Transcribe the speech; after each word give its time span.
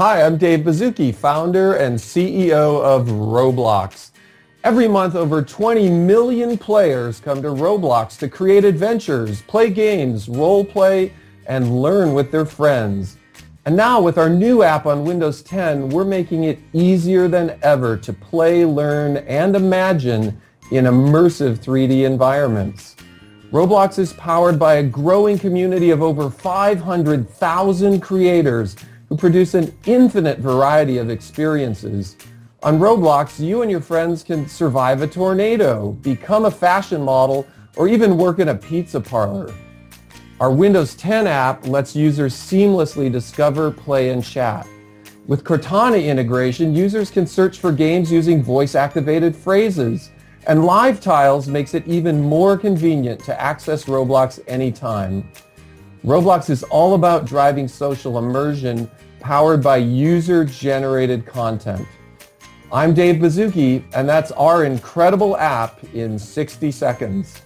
Hi, 0.00 0.22
I'm 0.22 0.38
Dave 0.38 0.60
Baszucki, 0.60 1.14
founder 1.14 1.74
and 1.74 1.98
CEO 1.98 2.82
of 2.82 3.08
Roblox. 3.08 4.12
Every 4.64 4.88
month, 4.88 5.14
over 5.14 5.42
20 5.42 5.90
million 5.90 6.56
players 6.56 7.20
come 7.20 7.42
to 7.42 7.48
Roblox 7.48 8.16
to 8.20 8.28
create 8.30 8.64
adventures, 8.64 9.42
play 9.42 9.68
games, 9.68 10.26
role 10.26 10.64
play, 10.64 11.12
and 11.44 11.82
learn 11.82 12.14
with 12.14 12.32
their 12.32 12.46
friends. 12.46 13.18
And 13.66 13.76
now 13.76 14.00
with 14.00 14.16
our 14.16 14.30
new 14.30 14.62
app 14.62 14.86
on 14.86 15.04
Windows 15.04 15.42
10, 15.42 15.90
we're 15.90 16.06
making 16.06 16.44
it 16.44 16.60
easier 16.72 17.28
than 17.28 17.58
ever 17.62 17.98
to 17.98 18.14
play, 18.14 18.64
learn, 18.64 19.18
and 19.18 19.54
imagine 19.54 20.40
in 20.70 20.86
immersive 20.86 21.58
3D 21.58 22.06
environments. 22.06 22.96
Roblox 23.52 23.98
is 23.98 24.14
powered 24.14 24.58
by 24.58 24.76
a 24.76 24.82
growing 24.82 25.38
community 25.38 25.90
of 25.90 26.00
over 26.00 26.30
500,000 26.30 28.00
creators 28.00 28.76
produce 29.20 29.54
an 29.54 29.72
infinite 29.84 30.38
variety 30.38 30.98
of 30.98 31.10
experiences. 31.10 32.16
On 32.62 32.78
Roblox, 32.78 33.38
you 33.38 33.62
and 33.62 33.70
your 33.70 33.80
friends 33.80 34.22
can 34.22 34.48
survive 34.48 35.02
a 35.02 35.06
tornado, 35.06 35.92
become 35.92 36.46
a 36.46 36.50
fashion 36.50 37.02
model, 37.02 37.46
or 37.76 37.86
even 37.86 38.16
work 38.16 38.38
in 38.38 38.48
a 38.48 38.54
pizza 38.54 39.00
parlor. 39.00 39.54
Our 40.40 40.50
Windows 40.50 40.94
10 40.94 41.26
app 41.26 41.66
lets 41.66 41.94
users 41.94 42.34
seamlessly 42.34 43.12
discover, 43.12 43.70
play, 43.70 44.08
and 44.08 44.24
chat. 44.24 44.66
With 45.26 45.44
Cortana 45.44 46.02
integration, 46.02 46.74
users 46.74 47.10
can 47.10 47.26
search 47.26 47.58
for 47.58 47.72
games 47.72 48.10
using 48.10 48.42
voice-activated 48.42 49.36
phrases. 49.36 50.10
And 50.46 50.64
Live 50.64 50.98
Tiles 51.00 51.46
makes 51.46 51.74
it 51.74 51.86
even 51.86 52.20
more 52.20 52.56
convenient 52.56 53.22
to 53.24 53.40
access 53.40 53.84
Roblox 53.84 54.42
anytime. 54.48 55.30
Roblox 56.04 56.48
is 56.48 56.62
all 56.64 56.94
about 56.94 57.26
driving 57.26 57.68
social 57.68 58.16
immersion 58.16 58.90
powered 59.20 59.62
by 59.62 59.76
user-generated 59.76 61.26
content. 61.26 61.86
I'm 62.72 62.94
Dave 62.94 63.16
Baszucki, 63.16 63.84
and 63.94 64.08
that's 64.08 64.32
our 64.32 64.64
incredible 64.64 65.36
app 65.36 65.82
in 65.94 66.18
60 66.18 66.70
seconds. 66.72 67.42